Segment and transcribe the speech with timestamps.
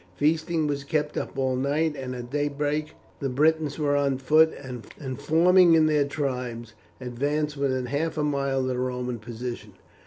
[0.15, 5.21] Feasting was kept up all night, and at daybreak the Britons were on foot, and
[5.21, 9.73] forming in their tribes advanced within half a mile of the Roman position.